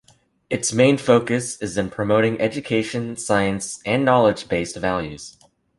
Its 0.49 0.73
main 0.73 0.97
focus 0.97 1.61
is 1.61 1.77
in 1.77 1.87
promoting 1.87 2.41
education, 2.41 3.15
science 3.15 3.79
and 3.85 4.03
knowledge-based 4.03 4.75
values. 4.77 5.37